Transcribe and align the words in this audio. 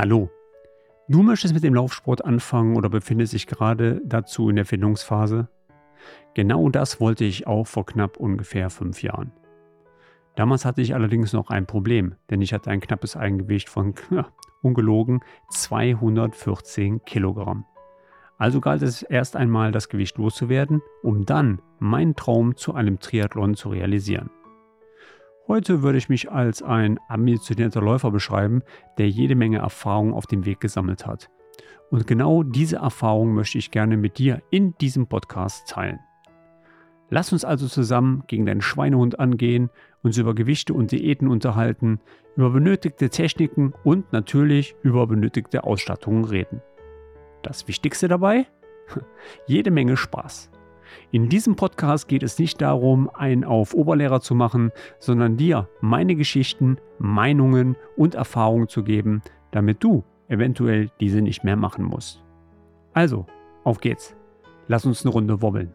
Hallo. 0.00 0.30
Du 1.10 1.22
möchtest 1.22 1.52
mit 1.52 1.62
dem 1.62 1.74
Laufsport 1.74 2.24
anfangen 2.24 2.74
oder 2.74 2.88
befindest 2.88 3.34
dich 3.34 3.46
gerade 3.46 4.00
dazu 4.02 4.48
in 4.48 4.56
der 4.56 4.64
Findungsphase? 4.64 5.50
Genau 6.32 6.70
das 6.70 7.02
wollte 7.02 7.26
ich 7.26 7.46
auch 7.46 7.66
vor 7.66 7.84
knapp 7.84 8.16
ungefähr 8.16 8.70
fünf 8.70 9.02
Jahren. 9.02 9.30
Damals 10.36 10.64
hatte 10.64 10.80
ich 10.80 10.94
allerdings 10.94 11.34
noch 11.34 11.50
ein 11.50 11.66
Problem, 11.66 12.14
denn 12.30 12.40
ich 12.40 12.54
hatte 12.54 12.70
ein 12.70 12.80
knappes 12.80 13.14
Eigengewicht 13.14 13.68
von, 13.68 13.92
ungelogen, 14.62 15.20
214 15.50 17.04
Kilogramm. 17.04 17.66
Also 18.38 18.62
galt 18.62 18.80
es 18.80 19.02
erst 19.02 19.36
einmal, 19.36 19.70
das 19.70 19.90
Gewicht 19.90 20.16
loszuwerden, 20.16 20.80
um 21.02 21.26
dann 21.26 21.60
meinen 21.78 22.16
Traum 22.16 22.56
zu 22.56 22.72
einem 22.72 23.00
Triathlon 23.00 23.54
zu 23.54 23.68
realisieren. 23.68 24.30
Heute 25.50 25.82
würde 25.82 25.98
ich 25.98 26.08
mich 26.08 26.30
als 26.30 26.62
ein 26.62 27.00
ambitionierter 27.08 27.80
Läufer 27.80 28.12
beschreiben, 28.12 28.62
der 28.98 29.08
jede 29.08 29.34
Menge 29.34 29.58
Erfahrung 29.58 30.14
auf 30.14 30.28
dem 30.28 30.46
Weg 30.46 30.60
gesammelt 30.60 31.08
hat. 31.08 31.28
Und 31.90 32.06
genau 32.06 32.44
diese 32.44 32.76
Erfahrung 32.76 33.34
möchte 33.34 33.58
ich 33.58 33.72
gerne 33.72 33.96
mit 33.96 34.18
dir 34.18 34.42
in 34.52 34.76
diesem 34.78 35.08
Podcast 35.08 35.68
teilen. 35.68 35.98
Lass 37.08 37.32
uns 37.32 37.44
also 37.44 37.66
zusammen 37.66 38.22
gegen 38.28 38.46
deinen 38.46 38.60
Schweinehund 38.60 39.18
angehen, 39.18 39.70
uns 40.04 40.16
über 40.18 40.36
Gewichte 40.36 40.72
und 40.72 40.92
Diäten 40.92 41.26
unterhalten, 41.26 41.98
über 42.36 42.50
benötigte 42.50 43.10
Techniken 43.10 43.74
und 43.82 44.12
natürlich 44.12 44.76
über 44.84 45.08
benötigte 45.08 45.64
Ausstattungen 45.64 46.26
reden. 46.26 46.62
Das 47.42 47.66
Wichtigste 47.66 48.06
dabei? 48.06 48.46
Jede 49.48 49.72
Menge 49.72 49.96
Spaß. 49.96 50.52
In 51.10 51.28
diesem 51.28 51.56
Podcast 51.56 52.08
geht 52.08 52.22
es 52.22 52.38
nicht 52.38 52.60
darum, 52.60 53.10
einen 53.12 53.44
auf 53.44 53.74
Oberlehrer 53.74 54.20
zu 54.20 54.34
machen, 54.34 54.72
sondern 54.98 55.36
dir 55.36 55.68
meine 55.80 56.16
Geschichten, 56.16 56.78
Meinungen 56.98 57.76
und 57.96 58.14
Erfahrungen 58.14 58.68
zu 58.68 58.82
geben, 58.82 59.22
damit 59.50 59.82
du 59.82 60.04
eventuell 60.28 60.90
diese 61.00 61.22
nicht 61.22 61.44
mehr 61.44 61.56
machen 61.56 61.84
musst. 61.84 62.22
Also, 62.92 63.26
auf 63.64 63.80
geht's. 63.80 64.16
Lass 64.68 64.86
uns 64.86 65.04
eine 65.04 65.12
Runde 65.12 65.42
wobbeln. 65.42 65.74